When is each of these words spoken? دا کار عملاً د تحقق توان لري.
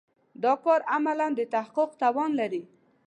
دا 0.43 0.53
کار 0.63 0.81
عملاً 0.93 1.27
د 1.35 1.39
تحقق 1.53 1.89
توان 2.01 2.31
لري. 2.39 2.61